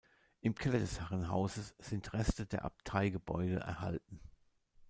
Im 0.39 0.55
Keller 0.55 0.79
des 0.79 0.99
Herrenhauses 0.99 1.75
sind 1.77 2.11
Reste 2.13 2.47
der 2.47 2.65
Abteigebäude 2.65 3.57
erhalten. 3.59 4.19